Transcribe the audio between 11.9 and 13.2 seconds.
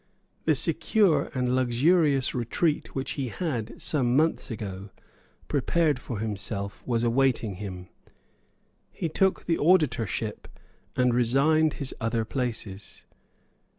other places.